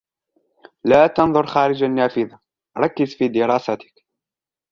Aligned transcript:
لا 0.83 1.07
تنظر 1.07 1.45
خارج 1.45 1.83
النافذة، 1.83 2.39
ركز 2.77 3.15
في 3.15 3.27
دراستك. 3.27 4.03